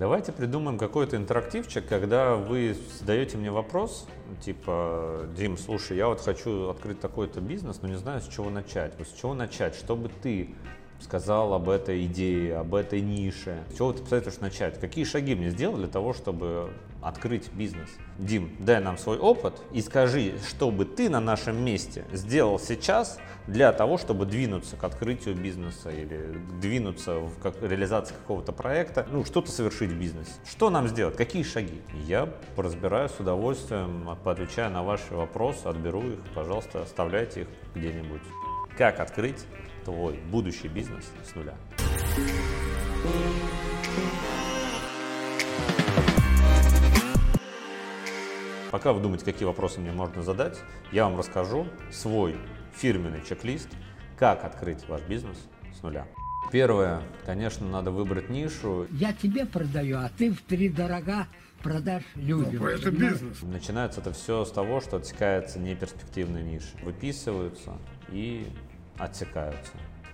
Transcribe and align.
Давайте 0.00 0.32
придумаем 0.32 0.78
какой-то 0.78 1.18
интерактивчик, 1.18 1.86
когда 1.86 2.34
вы 2.34 2.74
задаете 2.98 3.36
мне 3.36 3.50
вопрос, 3.50 4.08
типа, 4.40 5.26
Дим, 5.36 5.58
слушай, 5.58 5.94
я 5.94 6.08
вот 6.08 6.22
хочу 6.22 6.70
открыть 6.70 7.00
такой-то 7.00 7.42
бизнес, 7.42 7.82
но 7.82 7.88
не 7.88 7.98
знаю, 7.98 8.22
с 8.22 8.28
чего 8.28 8.48
начать. 8.48 8.94
Вот 8.96 9.06
с 9.06 9.12
чего 9.12 9.34
начать? 9.34 9.74
Чтобы 9.74 10.08
ты 10.08 10.54
сказал 11.00 11.54
об 11.54 11.68
этой 11.68 12.04
идее, 12.06 12.56
об 12.56 12.74
этой 12.74 13.00
нише. 13.00 13.64
С 13.72 13.76
чего 13.76 13.92
ты 13.92 14.02
посоветуешь 14.02 14.38
начать? 14.40 14.80
Какие 14.80 15.04
шаги 15.04 15.34
мне 15.34 15.50
сделать 15.50 15.78
для 15.78 15.88
того, 15.88 16.12
чтобы 16.12 16.70
открыть 17.02 17.50
бизнес? 17.52 17.88
Дим, 18.18 18.54
дай 18.58 18.80
нам 18.80 18.98
свой 18.98 19.18
опыт 19.18 19.54
и 19.72 19.80
скажи, 19.80 20.34
что 20.46 20.70
бы 20.70 20.84
ты 20.84 21.08
на 21.08 21.20
нашем 21.20 21.64
месте 21.64 22.04
сделал 22.12 22.58
сейчас 22.58 23.18
для 23.46 23.72
того, 23.72 23.98
чтобы 23.98 24.26
двинуться 24.26 24.76
к 24.76 24.84
открытию 24.84 25.34
бизнеса 25.34 25.90
или 25.90 26.38
двинуться 26.60 27.18
в 27.20 27.38
как, 27.40 27.60
реализацию 27.62 28.16
какого-то 28.18 28.52
проекта, 28.52 29.06
ну, 29.10 29.24
что-то 29.24 29.50
совершить 29.50 29.90
в 29.90 29.98
бизнесе. 29.98 30.32
Что 30.48 30.70
нам 30.70 30.88
сделать? 30.88 31.16
Какие 31.16 31.42
шаги? 31.42 31.80
Я 32.06 32.26
поразбираю 32.56 33.08
с 33.08 33.18
удовольствием, 33.18 34.16
поотвечаю 34.22 34.70
на 34.70 34.82
ваши 34.82 35.14
вопросы, 35.14 35.66
отберу 35.66 36.02
их, 36.02 36.18
пожалуйста, 36.34 36.82
оставляйте 36.82 37.42
их 37.42 37.48
где-нибудь. 37.74 38.22
Как 38.80 38.98
открыть 38.98 39.44
твой 39.84 40.18
будущий 40.30 40.68
бизнес 40.68 41.04
с 41.22 41.34
нуля. 41.34 41.54
Пока 48.70 48.94
вы 48.94 49.02
думаете, 49.02 49.26
какие 49.26 49.44
вопросы 49.44 49.80
мне 49.80 49.92
можно 49.92 50.22
задать, 50.22 50.58
я 50.92 51.04
вам 51.04 51.18
расскажу 51.18 51.66
свой 51.92 52.38
фирменный 52.74 53.20
чек-лист, 53.22 53.68
как 54.16 54.44
открыть 54.44 54.88
ваш 54.88 55.02
бизнес 55.02 55.36
с 55.78 55.82
нуля. 55.82 56.06
Первое, 56.50 57.02
конечно, 57.26 57.68
надо 57.68 57.90
выбрать 57.90 58.30
нишу. 58.30 58.86
Я 58.92 59.12
тебе 59.12 59.44
продаю, 59.44 59.98
а 59.98 60.10
ты 60.16 60.32
в 60.32 60.40
три 60.40 60.70
дорога 60.70 61.26
продашь 61.62 62.04
людям. 62.14 62.62
Ну, 62.62 62.68
это 62.68 62.90
бизнес. 62.90 63.42
Начинается 63.42 64.00
это 64.00 64.14
все 64.14 64.42
с 64.46 64.50
того, 64.50 64.80
что 64.80 64.96
отсекается 64.96 65.58
неперспективные 65.58 66.42
ниши. 66.42 66.78
Выписываются 66.82 67.76
и 68.08 68.46
отсекаются. 69.00 69.72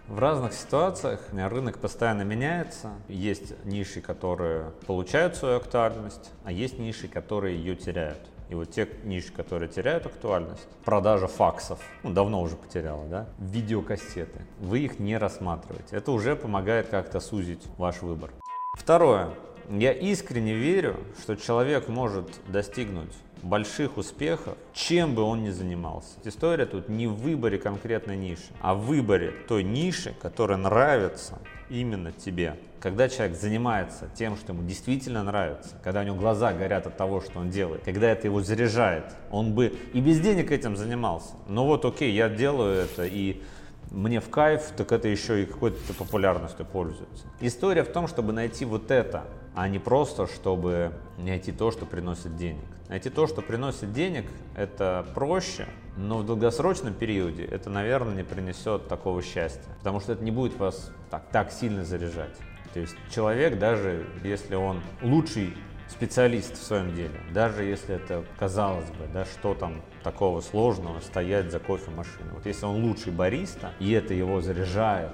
В 0.08 0.20
разных 0.20 0.52
ситуациях 0.52 1.20
рынок 1.32 1.78
постоянно 1.78 2.22
меняется. 2.22 2.90
Есть 3.08 3.64
ниши, 3.64 4.00
которые 4.00 4.70
получают 4.86 5.34
свою 5.34 5.56
актуальность, 5.56 6.30
а 6.44 6.52
есть 6.52 6.78
ниши, 6.78 7.08
которые 7.08 7.56
ее 7.56 7.74
теряют. 7.74 8.20
И 8.48 8.54
вот 8.54 8.70
те 8.70 8.88
ниши, 9.02 9.32
которые 9.32 9.68
теряют 9.68 10.06
актуальность, 10.06 10.68
продажа 10.84 11.26
факсов, 11.26 11.80
ну, 12.04 12.12
давно 12.12 12.40
уже 12.40 12.54
потеряла, 12.54 13.04
да, 13.06 13.26
видеокассеты, 13.38 14.42
вы 14.60 14.80
их 14.80 15.00
не 15.00 15.18
рассматриваете. 15.18 15.96
Это 15.96 16.12
уже 16.12 16.36
помогает 16.36 16.86
как-то 16.86 17.18
сузить 17.18 17.66
ваш 17.76 18.02
выбор. 18.02 18.30
Второе. 18.74 19.30
Я 19.68 19.92
искренне 19.92 20.54
верю, 20.54 20.96
что 21.20 21.34
человек 21.34 21.88
может 21.88 22.30
достигнуть 22.46 23.12
больших 23.42 23.96
успехов, 23.96 24.56
чем 24.72 25.14
бы 25.14 25.22
он 25.22 25.42
ни 25.44 25.50
занимался. 25.50 26.18
История 26.24 26.66
тут 26.66 26.88
не 26.88 27.06
в 27.06 27.14
выборе 27.14 27.58
конкретной 27.58 28.16
ниши, 28.16 28.52
а 28.60 28.74
в 28.74 28.86
выборе 28.86 29.32
той 29.48 29.62
ниши, 29.62 30.14
которая 30.20 30.58
нравится 30.58 31.38
именно 31.68 32.12
тебе. 32.12 32.56
Когда 32.80 33.08
человек 33.08 33.36
занимается 33.36 34.08
тем, 34.14 34.36
что 34.36 34.52
ему 34.52 34.62
действительно 34.62 35.24
нравится, 35.24 35.76
когда 35.82 36.00
у 36.00 36.04
него 36.04 36.16
глаза 36.16 36.52
горят 36.52 36.86
от 36.86 36.96
того, 36.96 37.20
что 37.20 37.40
он 37.40 37.50
делает, 37.50 37.82
когда 37.84 38.10
это 38.10 38.26
его 38.26 38.40
заряжает, 38.42 39.04
он 39.30 39.54
бы 39.54 39.76
и 39.92 40.00
без 40.00 40.20
денег 40.20 40.52
этим 40.52 40.76
занимался. 40.76 41.34
Но 41.48 41.66
вот 41.66 41.84
окей, 41.84 42.12
я 42.12 42.28
делаю 42.28 42.82
это 42.84 43.04
и 43.04 43.42
мне 43.90 44.20
в 44.20 44.28
кайф, 44.30 44.72
так 44.76 44.92
это 44.92 45.08
еще 45.08 45.42
и 45.42 45.46
какой-то 45.46 45.94
популярностью 45.94 46.66
пользуется. 46.66 47.26
История 47.40 47.84
в 47.84 47.88
том, 47.88 48.08
чтобы 48.08 48.32
найти 48.32 48.64
вот 48.64 48.90
это, 48.90 49.24
а 49.54 49.68
не 49.68 49.78
просто, 49.78 50.26
чтобы 50.26 50.92
найти 51.18 51.52
то, 51.52 51.70
что 51.70 51.86
приносит 51.86 52.36
денег. 52.36 52.64
Найти 52.88 53.10
то, 53.10 53.26
что 53.26 53.42
приносит 53.42 53.92
денег, 53.92 54.26
это 54.54 55.04
проще, 55.14 55.66
но 55.96 56.18
в 56.18 56.26
долгосрочном 56.26 56.94
периоде 56.94 57.44
это, 57.44 57.68
наверное, 57.68 58.14
не 58.14 58.22
принесет 58.22 58.86
такого 58.86 59.22
счастья, 59.22 59.68
потому 59.78 60.00
что 60.00 60.12
это 60.12 60.22
не 60.22 60.30
будет 60.30 60.56
вас 60.58 60.92
так, 61.10 61.28
так 61.30 61.50
сильно 61.50 61.84
заряжать. 61.84 62.36
То 62.74 62.80
есть 62.80 62.94
человек, 63.10 63.58
даже 63.58 64.06
если 64.22 64.54
он 64.54 64.82
лучший 65.02 65.54
специалист 65.88 66.54
в 66.54 66.62
своем 66.62 66.94
деле, 66.94 67.20
даже 67.32 67.64
если 67.64 67.94
это, 67.96 68.24
казалось 68.38 68.90
бы, 68.90 69.06
да, 69.12 69.24
что 69.24 69.54
там 69.54 69.82
такого 70.02 70.40
сложного 70.40 71.00
стоять 71.00 71.50
за 71.50 71.58
кофемашиной. 71.58 72.32
Вот 72.32 72.46
если 72.46 72.66
он 72.66 72.84
лучший 72.84 73.12
бариста, 73.12 73.72
и 73.78 73.92
это 73.92 74.14
его 74.14 74.40
заряжает, 74.40 75.12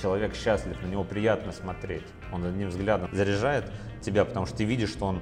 человек 0.00 0.34
счастлив, 0.34 0.80
на 0.82 0.86
него 0.86 1.04
приятно 1.04 1.52
смотреть, 1.52 2.04
он 2.32 2.44
одним 2.44 2.68
взглядом 2.68 3.08
заряжает 3.12 3.70
тебя, 4.00 4.24
потому 4.24 4.46
что 4.46 4.58
ты 4.58 4.64
видишь, 4.64 4.90
что 4.90 5.06
он 5.06 5.20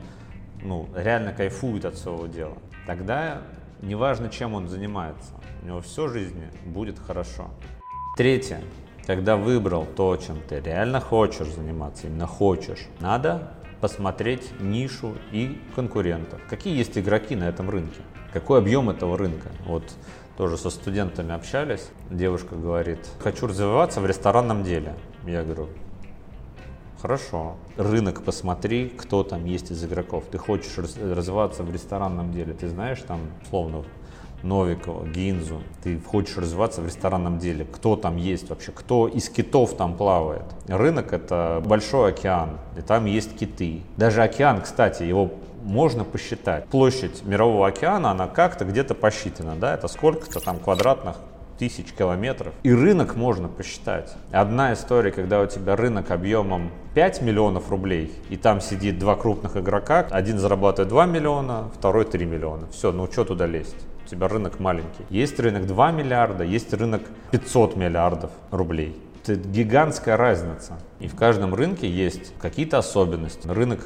ну, 0.63 0.89
реально 0.95 1.33
кайфует 1.33 1.85
от 1.85 1.97
своего 1.97 2.27
дела, 2.27 2.59
тогда 2.87 3.43
неважно, 3.83 4.29
чем 4.29 4.55
он 4.55 4.69
занимается, 4.69 5.33
у 5.63 5.67
него 5.67 5.81
все 5.81 6.09
жизни 6.09 6.51
будет 6.65 6.99
хорошо. 6.99 7.51
Третье. 8.17 8.61
Когда 9.07 9.37
выбрал 9.37 9.87
то, 9.87 10.17
чем 10.17 10.41
ты 10.49 10.59
реально 10.59 11.01
хочешь 11.01 11.47
заниматься, 11.49 12.09
именно 12.09 12.27
хочешь, 12.27 12.89
надо 12.99 13.53
посмотреть 13.81 14.51
нишу 14.61 15.15
и 15.33 15.61
конкурентов. 15.75 16.41
Какие 16.49 16.77
есть 16.77 16.97
игроки 16.97 17.37
на 17.37 17.49
этом 17.49 17.71
рынке? 17.71 18.01
Какой 18.33 18.59
объем 18.59 18.91
этого 18.91 19.17
рынка? 19.17 19.51
Вот 19.67 19.85
тоже 20.37 20.57
со 20.57 20.71
студентами 20.71 21.35
общались. 21.35 21.89
Девушка 22.11 22.55
говорит, 22.55 23.01
хочу 23.19 23.47
развиваться 23.47 24.01
в 24.01 24.07
ресторанном 24.07 24.65
деле. 24.65 24.95
Я 25.27 25.43
говорю, 25.43 25.69
Хорошо. 27.01 27.57
Рынок 27.77 28.25
посмотри, 28.25 28.89
кто 28.89 29.23
там 29.23 29.45
есть 29.45 29.71
из 29.71 29.85
игроков. 29.85 30.25
Ты 30.31 30.39
хочешь 30.39 30.79
развиваться 30.79 31.63
в 31.63 31.73
ресторанном 31.73 32.33
деле, 32.33 32.55
ты 32.55 32.69
знаешь 32.69 33.01
там, 33.07 33.21
словно 33.51 33.85
Новикова, 34.47 35.05
Гинзу, 35.07 35.61
ты 35.83 35.99
хочешь 36.01 36.37
развиваться 36.37 36.81
в 36.81 36.87
ресторанном 36.87 37.39
деле, 37.39 37.65
кто 37.65 37.97
там 37.97 38.17
есть 38.17 38.49
вообще, 38.49 38.73
кто 38.73 39.09
из 39.09 39.29
китов 39.29 39.77
там 39.77 39.97
плавает. 39.97 40.45
Рынок 40.69 41.13
это 41.13 41.63
большой 41.65 42.11
океан, 42.11 42.59
и 42.77 42.81
там 42.81 43.07
есть 43.07 43.37
киты. 43.37 43.83
Даже 43.97 44.23
океан, 44.23 44.63
кстати, 44.63 45.03
его 45.03 45.31
можно 45.63 46.05
посчитать. 46.05 46.67
Площадь 46.67 47.25
мирового 47.25 47.67
океана, 47.67 48.13
она 48.13 48.29
как-то 48.29 48.65
где-то 48.65 48.95
посчитана, 48.95 49.57
да, 49.57 49.75
это 49.75 49.89
сколько-то 49.89 50.41
там 50.41 50.59
квадратных 50.59 51.17
тысяч 51.59 51.93
километров. 51.93 52.55
И 52.63 52.73
рынок 52.73 53.17
можно 53.17 53.49
посчитать. 53.49 54.15
Одна 54.33 54.73
история, 54.73 55.11
когда 55.11 55.41
у 55.41 55.47
тебя 55.47 55.77
рынок 55.77 56.11
объемом 56.11 56.71
5 56.95 57.23
миллионов 57.23 57.71
рублей, 57.71 58.13
и 58.31 58.37
там 58.37 58.61
сидит 58.61 58.99
два 58.99 59.17
крупных 59.17 59.57
игрока, 59.57 60.07
один 60.11 60.39
зарабатывает 60.39 60.89
2 60.89 61.07
миллиона, 61.07 61.71
второй 61.77 62.05
3 62.05 62.25
миллиона. 62.27 62.67
Все, 62.73 62.93
ну 62.93 63.11
что 63.11 63.25
туда 63.25 63.47
лезть? 63.47 63.77
У 64.05 64.09
тебя 64.09 64.29
рынок 64.29 64.61
маленький. 64.61 65.05
Есть 65.11 65.41
рынок 65.41 65.67
2 65.67 65.93
миллиарда, 65.93 66.45
есть 66.45 66.73
рынок 66.73 67.03
500 67.33 67.77
миллиардов 67.77 68.31
рублей. 68.51 68.97
Это 69.23 69.35
гигантская 69.35 70.17
разница. 70.17 70.75
И 71.01 71.09
в 71.09 71.17
каждом 71.17 71.55
рынке 71.55 71.91
есть 71.91 72.33
какие-то 72.41 72.79
особенности. 72.79 73.49
Рынок 73.49 73.81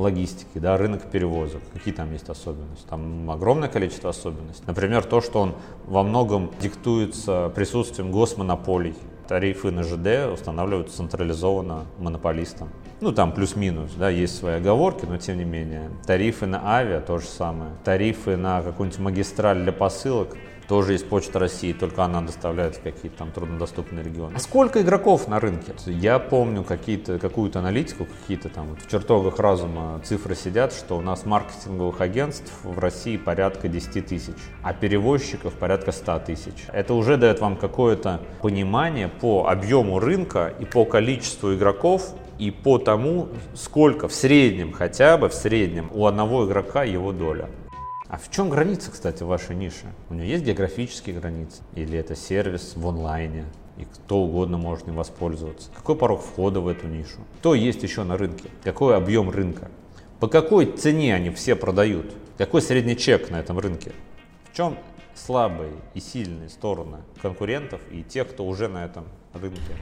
логистики, 0.00 0.58
да, 0.58 0.76
рынок 0.76 1.10
перевозок. 1.10 1.62
Какие 1.72 1.94
там 1.94 2.12
есть 2.12 2.28
особенности? 2.28 2.86
Там 2.88 3.30
огромное 3.30 3.68
количество 3.68 4.10
особенностей. 4.10 4.64
Например, 4.66 5.04
то, 5.04 5.20
что 5.20 5.40
он 5.40 5.54
во 5.86 6.02
многом 6.02 6.50
диктуется 6.60 7.52
присутствием 7.54 8.10
госмонополий. 8.10 8.94
Тарифы 9.28 9.70
на 9.70 9.84
ЖД 9.84 10.32
устанавливаются 10.32 10.96
централизованно 10.96 11.86
монополистом. 11.98 12.68
Ну, 13.00 13.12
там 13.12 13.32
плюс-минус, 13.32 13.92
да, 13.96 14.10
есть 14.10 14.36
свои 14.36 14.54
оговорки, 14.54 15.06
но 15.06 15.18
тем 15.18 15.38
не 15.38 15.44
менее. 15.44 15.88
Тарифы 16.04 16.46
на 16.46 16.74
авиа 16.74 17.00
то 17.00 17.18
же 17.18 17.26
самое. 17.26 17.70
Тарифы 17.84 18.36
на 18.36 18.60
какую-нибудь 18.60 18.98
магистраль 18.98 19.62
для 19.62 19.72
посылок 19.72 20.36
тоже 20.70 20.92
есть 20.92 21.08
Почта 21.08 21.40
России, 21.40 21.72
только 21.72 22.04
она 22.04 22.20
доставляет 22.20 22.76
в 22.76 22.80
какие-то 22.80 23.18
там 23.18 23.32
труднодоступные 23.32 24.04
регионы. 24.04 24.36
А 24.36 24.38
сколько 24.38 24.80
игроков 24.80 25.26
на 25.26 25.40
рынке? 25.40 25.74
Я 25.86 26.20
помню 26.20 26.62
какие-то, 26.62 27.18
какую-то 27.18 27.58
аналитику, 27.58 28.06
какие-то 28.06 28.50
там 28.50 28.68
вот 28.68 28.80
в 28.80 28.88
чертогах 28.88 29.40
разума 29.40 30.00
цифры 30.04 30.36
сидят, 30.36 30.72
что 30.72 30.96
у 30.96 31.00
нас 31.00 31.26
маркетинговых 31.26 32.00
агентств 32.00 32.52
в 32.62 32.78
России 32.78 33.16
порядка 33.16 33.66
10 33.66 34.06
тысяч, 34.06 34.36
а 34.62 34.72
перевозчиков 34.72 35.54
порядка 35.54 35.90
100 35.90 36.20
тысяч. 36.20 36.66
Это 36.72 36.94
уже 36.94 37.16
дает 37.16 37.40
вам 37.40 37.56
какое-то 37.56 38.20
понимание 38.40 39.08
по 39.08 39.48
объему 39.48 39.98
рынка 39.98 40.54
и 40.60 40.64
по 40.64 40.84
количеству 40.84 41.52
игроков, 41.52 42.14
и 42.38 42.52
по 42.52 42.78
тому, 42.78 43.30
сколько 43.54 44.06
в 44.06 44.14
среднем, 44.14 44.70
хотя 44.70 45.18
бы 45.18 45.30
в 45.30 45.34
среднем, 45.34 45.90
у 45.92 46.06
одного 46.06 46.46
игрока 46.46 46.84
его 46.84 47.10
доля. 47.10 47.48
А 48.10 48.18
в 48.18 48.28
чем 48.28 48.50
граница, 48.50 48.90
кстати, 48.90 49.22
вашей 49.22 49.54
ниши? 49.54 49.86
У 50.08 50.14
нее 50.14 50.30
есть 50.30 50.44
географические 50.44 51.20
границы? 51.20 51.62
Или 51.76 51.96
это 51.96 52.16
сервис 52.16 52.72
в 52.74 52.88
онлайне? 52.88 53.44
И 53.76 53.84
кто 53.84 54.18
угодно 54.18 54.58
может 54.58 54.88
им 54.88 54.96
воспользоваться. 54.96 55.70
Какой 55.76 55.94
порог 55.94 56.20
входа 56.20 56.60
в 56.60 56.66
эту 56.66 56.88
нишу? 56.88 57.20
Кто 57.38 57.54
есть 57.54 57.84
еще 57.84 58.02
на 58.02 58.16
рынке? 58.16 58.50
Какой 58.64 58.96
объем 58.96 59.30
рынка? 59.30 59.70
По 60.18 60.26
какой 60.26 60.66
цене 60.66 61.14
они 61.14 61.30
все 61.30 61.54
продают? 61.54 62.12
Какой 62.36 62.62
средний 62.62 62.96
чек 62.96 63.30
на 63.30 63.38
этом 63.38 63.60
рынке? 63.60 63.92
В 64.50 64.56
чем 64.56 64.76
слабые 65.14 65.74
и 65.94 66.00
сильные 66.00 66.48
стороны 66.48 66.98
конкурентов 67.22 67.80
и 67.92 68.02
тех, 68.02 68.28
кто 68.28 68.44
уже 68.44 68.66
на 68.66 68.84
этом 68.84 69.04
рынке? 69.34 69.76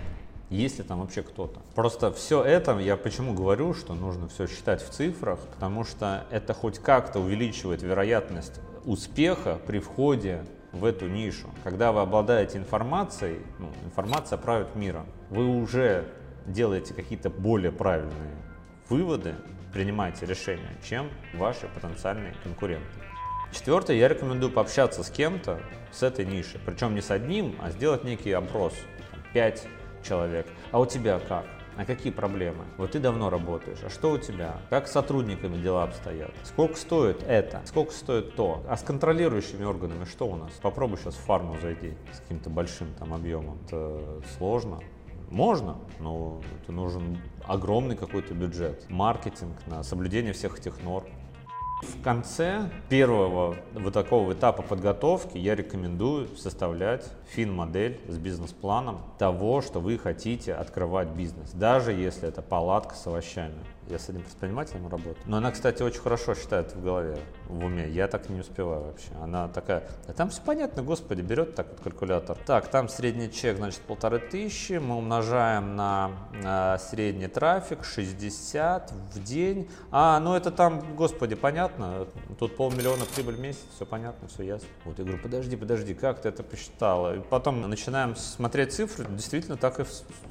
Есть 0.50 0.78
ли 0.78 0.84
там 0.84 1.00
вообще 1.00 1.22
кто-то? 1.22 1.60
Просто 1.74 2.10
все 2.10 2.42
это, 2.42 2.78
я 2.78 2.96
почему 2.96 3.34
говорю, 3.34 3.74
что 3.74 3.94
нужно 3.94 4.28
все 4.28 4.46
считать 4.46 4.82
в 4.82 4.88
цифрах, 4.88 5.38
потому 5.54 5.84
что 5.84 6.24
это 6.30 6.54
хоть 6.54 6.78
как-то 6.78 7.20
увеличивает 7.20 7.82
вероятность 7.82 8.60
успеха 8.86 9.58
при 9.66 9.78
входе 9.78 10.44
в 10.72 10.86
эту 10.86 11.06
нишу. 11.06 11.48
Когда 11.64 11.92
вы 11.92 12.00
обладаете 12.00 12.56
информацией, 12.56 13.40
ну, 13.58 13.70
информация 13.84 14.38
правит 14.38 14.74
миром, 14.74 15.06
вы 15.28 15.46
уже 15.46 16.08
делаете 16.46 16.94
какие-то 16.94 17.28
более 17.28 17.72
правильные 17.72 18.36
выводы, 18.88 19.34
принимаете 19.74 20.24
решения, 20.24 20.76
чем 20.82 21.10
ваши 21.34 21.68
потенциальные 21.68 22.34
конкуренты. 22.42 22.86
Четвертое, 23.52 23.96
я 23.96 24.08
рекомендую 24.08 24.50
пообщаться 24.50 25.02
с 25.02 25.10
кем-то 25.10 25.60
с 25.92 26.02
этой 26.02 26.24
ниши, 26.24 26.58
причем 26.64 26.94
не 26.94 27.02
с 27.02 27.10
одним, 27.10 27.54
а 27.60 27.70
сделать 27.70 28.04
некий 28.04 28.32
опрос, 28.32 28.74
5 29.34 29.66
человек. 30.02 30.46
А 30.70 30.80
у 30.80 30.86
тебя 30.86 31.18
как? 31.18 31.44
А 31.76 31.84
какие 31.84 32.12
проблемы? 32.12 32.64
Вот 32.76 32.90
ты 32.90 32.98
давно 32.98 33.30
работаешь, 33.30 33.78
а 33.84 33.88
что 33.88 34.10
у 34.10 34.18
тебя? 34.18 34.56
Как 34.68 34.88
с 34.88 34.92
сотрудниками 34.92 35.56
дела 35.62 35.84
обстоят? 35.84 36.32
Сколько 36.42 36.76
стоит 36.76 37.22
это? 37.22 37.62
Сколько 37.66 37.92
стоит 37.92 38.34
то? 38.34 38.64
А 38.68 38.76
с 38.76 38.82
контролирующими 38.82 39.64
органами 39.64 40.04
что 40.04 40.26
у 40.26 40.34
нас? 40.34 40.50
Попробуй 40.60 40.98
сейчас 40.98 41.14
в 41.14 41.20
фарму 41.20 41.56
зайти 41.62 41.94
с 42.12 42.18
каким-то 42.18 42.50
большим 42.50 42.88
там 42.98 43.14
объемом. 43.14 43.58
Это 43.66 44.22
сложно. 44.36 44.80
Можно, 45.30 45.76
но 46.00 46.40
это 46.62 46.72
нужен 46.72 47.18
огромный 47.44 47.96
какой-то 47.96 48.34
бюджет, 48.34 48.86
маркетинг 48.88 49.56
на 49.66 49.82
соблюдение 49.82 50.32
всех 50.32 50.58
этих 50.58 50.82
норм. 50.82 51.06
В 51.82 52.02
конце 52.02 52.70
первого 52.88 53.56
вот 53.72 53.94
такого 53.94 54.32
этапа 54.32 54.62
подготовки 54.62 55.38
я 55.38 55.54
рекомендую 55.54 56.26
составлять 56.36 57.04
фин-модель 57.28 58.00
с 58.08 58.18
бизнес-планом 58.18 59.00
того, 59.16 59.60
что 59.62 59.78
вы 59.78 59.96
хотите 59.96 60.54
открывать 60.54 61.08
бизнес, 61.08 61.52
даже 61.52 61.92
если 61.92 62.28
это 62.28 62.42
палатка 62.42 62.96
с 62.96 63.06
овощами. 63.06 63.54
Я 63.88 63.98
с 63.98 64.08
одним 64.10 64.22
предпринимателем 64.22 64.86
работаю. 64.88 65.16
Но 65.24 65.38
она, 65.38 65.50
кстати, 65.50 65.82
очень 65.82 66.00
хорошо 66.00 66.34
считает 66.34 66.74
в 66.74 66.82
голове, 66.82 67.18
в 67.46 67.64
уме. 67.64 67.88
Я 67.88 68.06
так 68.06 68.28
не 68.28 68.40
успеваю 68.40 68.82
вообще. 68.82 69.08
Она 69.22 69.48
такая, 69.48 69.88
да 70.06 70.12
там 70.12 70.28
все 70.28 70.42
понятно, 70.42 70.82
господи, 70.82 71.22
берет 71.22 71.54
так 71.54 71.68
вот 71.70 71.80
калькулятор. 71.80 72.36
Так, 72.44 72.68
там 72.68 72.90
средний 72.90 73.32
чек, 73.32 73.56
значит, 73.56 73.80
полторы 73.80 74.18
тысячи. 74.18 74.74
Мы 74.74 74.96
умножаем 74.96 75.74
на, 75.74 76.10
на 76.42 76.78
средний 76.78 77.28
трафик 77.28 77.82
60 77.82 78.92
в 79.14 79.22
день. 79.24 79.70
А, 79.90 80.20
ну 80.20 80.34
это 80.34 80.50
там, 80.50 80.94
господи, 80.94 81.34
понятно. 81.34 82.06
Тут 82.38 82.56
полмиллиона 82.56 83.06
прибыль 83.14 83.36
в 83.36 83.40
месяц, 83.40 83.64
все 83.74 83.86
понятно, 83.86 84.28
все 84.28 84.42
ясно. 84.42 84.68
Вот 84.84 84.98
я 84.98 85.04
говорю, 85.04 85.22
подожди, 85.22 85.56
подожди, 85.56 85.94
как 85.94 86.20
ты 86.20 86.28
это 86.28 86.42
посчитала? 86.42 87.16
И 87.16 87.20
потом 87.20 87.62
начинаем 87.68 88.16
смотреть 88.16 88.74
цифры, 88.74 89.06
действительно 89.08 89.56
так 89.56 89.80
и 89.80 89.84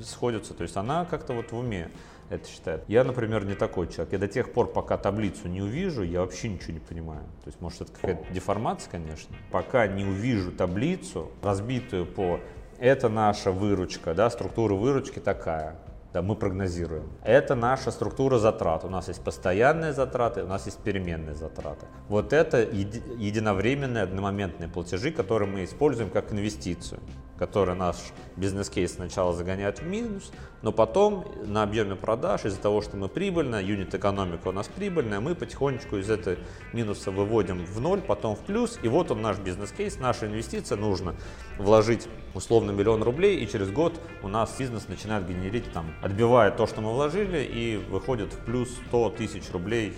сходятся. 0.03 0.53
То 0.53 0.61
есть 0.61 0.77
она 0.77 1.05
как-то 1.05 1.33
вот 1.33 1.51
в 1.51 1.57
уме 1.57 1.89
это 2.29 2.47
считает. 2.47 2.83
Я, 2.87 3.03
например, 3.03 3.45
не 3.45 3.55
такой 3.55 3.87
человек. 3.87 4.13
Я 4.13 4.19
до 4.19 4.27
тех 4.27 4.51
пор, 4.53 4.71
пока 4.71 4.97
таблицу 4.97 5.47
не 5.47 5.61
увижу, 5.61 6.03
я 6.03 6.21
вообще 6.21 6.49
ничего 6.49 6.73
не 6.73 6.79
понимаю. 6.79 7.23
То 7.43 7.47
есть, 7.47 7.61
может, 7.61 7.81
это 7.81 7.93
какая-то 7.93 8.33
деформация, 8.33 8.91
конечно. 8.91 9.35
Пока 9.51 9.87
не 9.87 10.03
увижу 10.03 10.51
таблицу, 10.51 11.31
разбитую 11.41 12.05
по 12.05 12.39
это 12.79 13.09
наша 13.09 13.51
выручка, 13.51 14.13
да, 14.13 14.29
структура 14.29 14.75
выручки 14.75 15.19
такая, 15.19 15.77
да, 16.13 16.21
мы 16.21 16.35
прогнозируем. 16.35 17.09
Это 17.23 17.55
наша 17.55 17.91
структура 17.91 18.37
затрат. 18.37 18.85
У 18.85 18.89
нас 18.89 19.07
есть 19.07 19.23
постоянные 19.23 19.93
затраты, 19.93 20.43
у 20.43 20.47
нас 20.47 20.65
есть 20.65 20.79
переменные 20.79 21.35
затраты. 21.35 21.85
Вот 22.07 22.33
это 22.33 22.61
еди- 22.61 23.03
единовременные 23.17 24.03
одномоментные 24.03 24.69
платежи, 24.69 25.11
которые 25.11 25.49
мы 25.49 25.63
используем 25.63 26.09
как 26.09 26.31
инвестицию 26.31 26.99
который 27.37 27.75
наш 27.75 27.95
бизнес-кейс 28.35 28.95
сначала 28.95 29.33
загоняет 29.33 29.79
в 29.79 29.85
минус, 29.85 30.31
но 30.61 30.71
потом 30.71 31.25
на 31.45 31.63
объеме 31.63 31.95
продаж 31.95 32.45
из-за 32.45 32.59
того, 32.59 32.81
что 32.81 32.97
мы 32.97 33.07
прибыльная, 33.07 33.61
юнит-экономика 33.61 34.47
у 34.47 34.51
нас 34.51 34.67
прибыльная, 34.67 35.19
мы 35.19 35.35
потихонечку 35.35 35.97
из 35.97 36.09
этого 36.09 36.37
минуса 36.73 37.11
выводим 37.11 37.65
в 37.65 37.79
ноль, 37.79 38.01
потом 38.01 38.35
в 38.35 38.39
плюс, 38.39 38.79
и 38.81 38.87
вот 38.87 39.11
он 39.11 39.21
наш 39.21 39.37
бизнес-кейс, 39.37 39.99
наша 39.99 40.27
инвестиция, 40.27 40.77
нужно 40.77 41.15
вложить 41.57 42.07
условно 42.33 42.71
миллион 42.71 43.03
рублей, 43.03 43.37
и 43.37 43.47
через 43.47 43.71
год 43.71 43.99
у 44.23 44.27
нас 44.27 44.55
бизнес 44.57 44.87
начинает 44.87 45.27
генерить, 45.27 45.71
там, 45.71 45.93
отбивает 46.01 46.57
то, 46.57 46.67
что 46.67 46.81
мы 46.81 46.93
вложили, 46.93 47.43
и 47.43 47.77
выходит 47.77 48.33
в 48.33 48.37
плюс 48.45 48.69
100 48.87 49.09
тысяч 49.11 49.51
рублей 49.51 49.93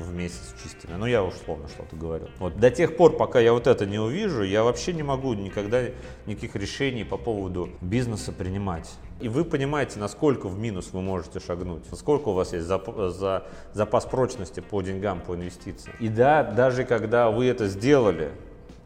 в 0.00 0.14
месяц 0.14 0.54
чистыми. 0.62 0.96
Ну, 0.96 1.06
я 1.06 1.22
условно 1.22 1.68
что-то 1.68 1.96
говорю. 1.96 2.28
Вот 2.38 2.58
до 2.58 2.70
тех 2.70 2.96
пор, 2.96 3.16
пока 3.16 3.40
я 3.40 3.52
вот 3.52 3.66
это 3.66 3.86
не 3.86 3.98
увижу, 3.98 4.42
я 4.42 4.64
вообще 4.64 4.92
не 4.92 5.02
могу 5.02 5.34
никогда 5.34 5.82
никаких 6.26 6.56
решений 6.56 7.04
по 7.04 7.16
поводу 7.16 7.70
бизнеса 7.80 8.32
принимать. 8.32 8.90
И 9.20 9.28
вы 9.28 9.44
понимаете, 9.44 9.98
насколько 9.98 10.48
в 10.48 10.58
минус 10.58 10.90
вы 10.92 11.02
можете 11.02 11.40
шагнуть, 11.40 11.90
насколько 11.90 12.28
у 12.28 12.32
вас 12.32 12.52
есть 12.52 12.66
зап- 12.66 13.10
за, 13.10 13.46
запас 13.74 14.06
прочности 14.06 14.60
по 14.60 14.80
деньгам, 14.80 15.20
по 15.20 15.34
инвестициям. 15.34 15.94
И 16.00 16.08
да, 16.08 16.42
даже 16.42 16.84
когда 16.84 17.30
вы 17.30 17.46
это 17.46 17.68
сделали, 17.68 18.32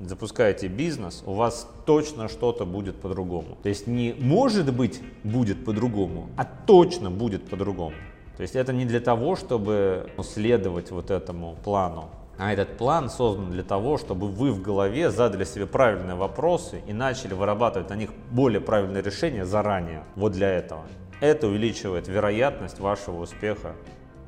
запускаете 0.00 0.66
бизнес, 0.69 1.22
у 1.25 1.34
вас 1.34 1.69
точно 1.87 2.28
что-то 2.28 2.64
будет 2.66 2.96
по-другому. 3.00 3.56
То 3.62 3.69
есть 3.69 3.87
не 3.87 4.14
может 4.19 4.72
быть 4.75 5.00
будет 5.22 5.64
по-другому, 5.64 6.28
а 6.37 6.44
точно 6.44 7.11
будет 7.11 7.49
по-другому. 7.49 7.94
То 8.37 8.43
есть 8.43 8.57
это 8.57 8.73
не 8.73 8.85
для 8.85 9.01
того, 9.01 9.37
чтобы 9.37 10.11
следовать 10.23 10.91
вот 10.91 11.11
этому 11.11 11.57
плану, 11.65 12.11
а 12.37 12.53
этот 12.53 12.77
план 12.77 13.09
создан 13.11 13.51
для 13.53 13.63
того, 13.63 13.97
чтобы 13.97 14.27
вы 14.27 14.51
в 14.51 14.61
голове 14.61 15.11
задали 15.11 15.45
себе 15.45 15.67
правильные 15.67 16.17
вопросы 16.17 16.83
и 16.87 16.93
начали 16.93 17.33
вырабатывать 17.33 17.91
на 17.91 17.95
них 17.95 18.11
более 18.31 18.61
правильные 18.61 19.03
решения 19.03 19.45
заранее. 19.45 20.03
Вот 20.17 20.33
для 20.33 20.51
этого. 20.51 20.83
Это 21.21 21.47
увеличивает 21.47 22.09
вероятность 22.09 22.81
вашего 22.81 23.23
успеха 23.23 23.75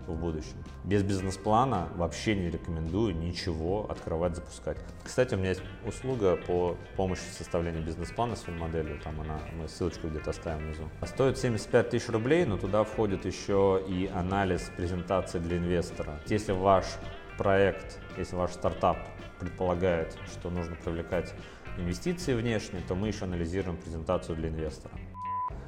в 0.07 0.15
будущем. 0.15 0.57
Без 0.85 1.03
бизнес-плана 1.03 1.89
вообще 1.97 2.35
не 2.35 2.51
рекомендую 2.51 3.15
ничего 3.15 3.87
открывать, 3.91 4.37
запускать. 4.37 4.79
Кстати, 5.05 5.35
у 5.35 5.39
меня 5.39 5.51
есть 5.51 5.63
услуга 5.85 6.37
по 6.37 6.77
помощи 6.97 7.23
в 7.31 7.35
составлении 7.35 7.81
бизнес-плана 7.81 8.37
с 8.37 8.43
финмоделью. 8.43 9.01
Там 9.01 9.21
она, 9.21 9.41
мы 9.59 9.69
ссылочку 9.69 10.09
где-то 10.09 10.31
оставим 10.31 10.67
внизу. 10.67 10.85
Стоит 11.05 11.39
75 11.39 11.91
тысяч 11.91 12.09
рублей, 12.09 12.45
но 12.45 12.57
туда 12.57 12.85
входит 12.85 13.25
еще 13.25 13.83
и 13.89 14.11
анализ 14.15 14.71
презентации 14.77 15.39
для 15.39 15.59
инвестора. 15.59 16.21
Если 16.27 16.53
ваш 16.53 16.85
проект, 17.37 17.99
если 18.17 18.37
ваш 18.37 18.53
стартап 18.53 18.99
предполагает, 19.41 20.17
что 20.33 20.51
нужно 20.51 20.77
привлекать 20.77 21.35
инвестиции 21.79 22.35
внешние, 22.35 22.83
то 22.83 22.95
мы 22.95 23.09
еще 23.09 23.25
анализируем 23.25 23.77
презентацию 23.77 24.37
для 24.37 24.49
инвестора. 24.49 24.95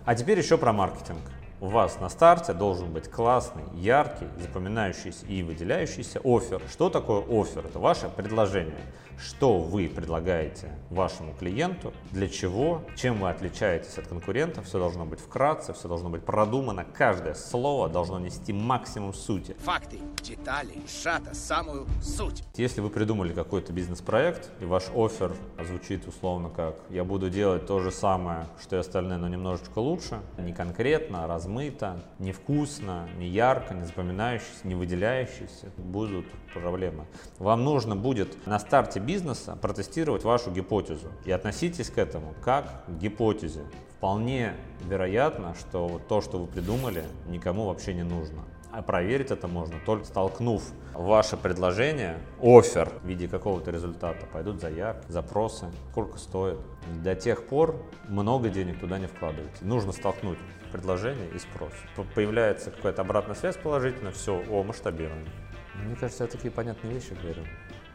А 0.05 0.15
теперь 0.15 0.39
еще 0.39 0.57
про 0.57 0.73
маркетинг. 0.73 1.21
У 1.61 1.67
вас 1.67 1.99
на 1.99 2.09
старте 2.09 2.53
должен 2.53 2.93
быть 2.93 3.11
классный, 3.11 3.65
яркий, 3.75 4.29
запоминающийся 4.41 5.27
и 5.27 5.43
выделяющийся 5.43 6.21
офер. 6.23 6.63
Что 6.71 6.89
такое 6.89 7.21
офер? 7.21 7.67
Это 7.67 7.81
ваше 7.81 8.09
предложение. 8.09 8.79
Что 9.19 9.59
вы 9.59 9.89
предлагаете 9.89 10.71
вашему 10.91 11.35
клиенту, 11.35 11.93
для 12.13 12.29
чего, 12.29 12.83
чем 12.97 13.19
вы 13.19 13.31
отличаетесь 13.31 13.99
от 13.99 14.07
конкурентов. 14.07 14.67
Все 14.67 14.79
должно 14.79 15.05
быть 15.05 15.19
вкратце, 15.19 15.73
все 15.73 15.89
должно 15.89 16.09
быть 16.09 16.25
продумано. 16.25 16.85
Каждое 16.85 17.35
слово 17.35 17.89
должно 17.89 18.21
нести 18.21 18.53
максимум 18.53 19.13
сути. 19.13 19.57
Факты, 19.65 19.99
детали, 20.23 20.75
сжато, 20.87 21.35
самую 21.35 21.89
суть. 22.01 22.45
Если 22.55 22.81
вы 22.81 22.91
придумали 22.91 23.33
какой-то 23.33 23.73
бизнес-проект, 23.73 24.51
и 24.61 24.65
ваш 24.65 24.85
офер 24.95 25.35
звучит 25.67 26.07
условно 26.07 26.49
как 26.55 26.77
«я 26.89 27.03
буду 27.03 27.29
делать 27.29 27.67
то 27.67 27.81
же 27.81 27.91
самое, 27.91 28.47
что 28.63 28.77
и 28.77 28.79
остальные, 28.79 29.19
но 29.19 29.27
немножечко 29.27 29.81
лучше», 29.81 30.21
не 30.39 30.53
конкретно, 30.53 31.25
а 31.25 31.27
размыто, 31.49 32.03
невкусно, 32.19 33.09
не 33.17 33.27
ярко, 33.27 33.73
не 33.73 33.85
запоминающийся, 33.85 34.61
не 34.65 34.75
выделяющийся, 34.75 35.71
будут 35.79 36.27
проблемы. 36.53 37.07
Вам 37.39 37.65
нужно 37.65 37.97
будет 37.97 38.47
на 38.47 38.59
старте 38.59 39.01
бизнеса 39.01 39.57
протестировать 39.61 40.25
вашу 40.25 40.51
гипотезу 40.51 41.09
и 41.25 41.33
относитесь 41.33 41.89
к 41.89 41.97
этому 41.97 42.35
как 42.45 42.85
к 42.87 42.91
гипотезе. 42.99 43.63
Вполне 43.97 44.53
вероятно, 44.85 45.55
что 45.59 46.01
то, 46.09 46.21
что 46.21 46.39
вы 46.39 46.47
придумали, 46.47 47.05
никому 47.27 47.67
вообще 47.67 47.95
не 47.95 48.05
нужно. 48.05 48.45
А 48.71 48.83
проверить 48.83 49.31
это 49.31 49.49
можно 49.49 49.81
только 49.87 50.05
столкнув 50.05 50.63
ваше 50.93 51.37
предложение, 51.37 52.19
офер 52.41 52.91
в 53.03 53.07
виде 53.07 53.27
какого-то 53.27 53.71
результата. 53.71 54.27
Пойдут 54.27 54.61
заявки, 54.61 55.11
запросы, 55.11 55.67
сколько 55.91 56.19
стоит. 56.19 56.59
До 57.03 57.15
тех 57.15 57.47
пор 57.47 57.77
много 58.09 58.51
денег 58.51 58.79
туда 58.79 58.99
не 58.99 59.07
вкладывайте. 59.07 59.65
Нужно 59.65 59.93
столкнуть 59.93 60.39
предложение 60.71 61.31
и 61.31 61.39
спрос. 61.39 61.73
Появляется 62.15 62.71
какая-то 62.71 63.03
обратная 63.03 63.35
связь 63.35 63.57
положительная, 63.57 64.13
все, 64.13 64.43
о, 64.51 64.63
масштабирование. 64.63 65.31
Мне 65.75 65.97
кажется, 65.97 66.25
я 66.25 66.31
такие 66.31 66.51
понятные 66.51 66.93
вещи 66.93 67.15
говорю. 67.23 67.43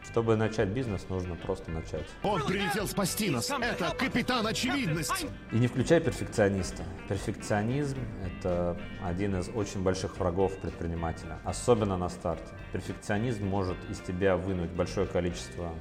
Чтобы 0.04 0.36
начать 0.36 0.68
бизнес, 0.68 1.08
нужно 1.08 1.34
просто 1.34 1.70
начать. 1.70 2.06
Он 2.22 2.44
прилетел 2.46 2.86
спасти 2.86 3.30
нас. 3.30 3.50
Это 3.50 3.94
капитан 3.96 4.46
очевидность. 4.46 5.26
И 5.50 5.56
не 5.56 5.66
включай 5.66 6.00
перфекциониста. 6.00 6.84
Перфекционизм– 7.08 7.98
это 8.24 8.78
один 9.02 9.36
из 9.38 9.48
очень 9.48 9.82
больших 9.82 10.18
врагов 10.18 10.56
предпринимателя, 10.58 11.38
особенно 11.44 11.96
на 11.96 12.08
старте. 12.08 12.46
Перфекционизм 12.72 13.46
может 13.46 13.76
из 13.90 13.98
тебя 14.00 14.36
вынуть 14.36 14.70
большое 14.70 15.06
количество 15.06 15.72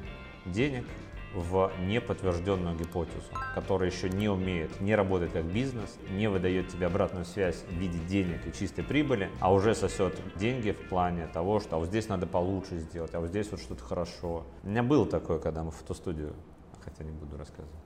денег, 0.46 0.86
в 1.34 1.72
неподтвержденную 1.80 2.78
гипотезу, 2.78 3.22
которая 3.56 3.90
еще 3.90 4.10
не 4.10 4.30
умеет, 4.30 4.80
не 4.82 4.96
работает 4.96 5.32
как 5.32 5.46
бизнес, 5.46 5.98
не 6.12 6.30
выдает 6.30 6.70
тебе 6.70 6.88
обратную 6.88 7.26
связь 7.26 7.64
в 7.70 7.74
виде 7.74 8.00
денег 8.08 8.46
и 8.48 8.54
чистой 8.54 8.84
прибыли, 8.84 9.30
а 9.40 9.54
уже 9.54 9.76
сосет 9.76 10.20
деньги 10.36 10.72
в 10.72 10.90
плане 10.90 11.28
того, 11.28 11.60
что 11.60 11.76
а 11.76 11.80
вот 11.80 11.90
здесь 11.90 12.08
надо 12.08 12.28
получше 12.28 12.78
сделать, 12.78 13.14
а 13.16 13.20
вот 13.20 13.30
здесь 13.30 13.50
вот 13.52 13.60
что-то 13.60 13.84
хорошо. 13.84 14.46
У 14.64 14.70
меня 14.70 14.84
было 14.84 15.06
такое, 15.06 15.40
когда 15.40 15.64
мы 15.64 15.72
в 15.72 15.76
фотостудию, 15.76 16.34
хотя 16.84 17.04
не 17.04 17.12
буду 17.12 17.38
рассказывать. 17.38 17.83